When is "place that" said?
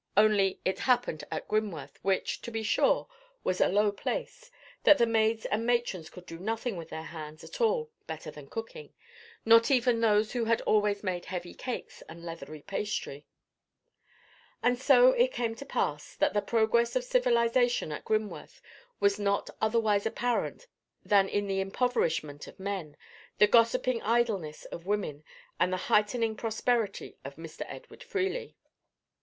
3.91-4.97